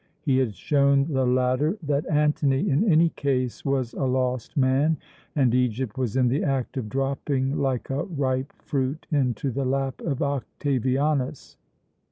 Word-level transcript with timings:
He 0.23 0.39
had 0.39 0.55
shown 0.55 1.13
the 1.13 1.27
latter 1.27 1.77
that 1.83 2.09
Antony, 2.09 2.67
in 2.67 2.91
any 2.91 3.09
case, 3.09 3.63
was 3.63 3.93
a 3.93 4.05
lost 4.05 4.57
man, 4.57 4.97
and 5.35 5.53
Egypt 5.53 5.95
was 5.95 6.17
in 6.17 6.27
the 6.27 6.43
act 6.43 6.75
of 6.75 6.89
dropping 6.89 7.59
like 7.59 7.91
a 7.91 8.05
ripe 8.05 8.51
fruit 8.63 9.05
into 9.11 9.51
the 9.51 9.63
lap 9.63 10.01
of 10.01 10.23
Octavianus. 10.23 11.55